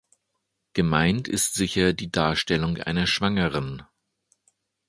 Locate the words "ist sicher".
1.27-1.93